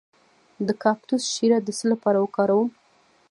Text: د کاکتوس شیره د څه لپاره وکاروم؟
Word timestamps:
د 0.67 0.69
کاکتوس 0.83 1.23
شیره 1.33 1.59
د 1.61 1.69
څه 1.77 1.85
لپاره 1.91 2.17
وکاروم؟ 2.19 2.69